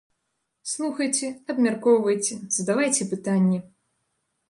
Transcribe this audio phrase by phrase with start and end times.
[0.71, 3.65] Слухайце, абмяркоўвайце, задавайце пытанні!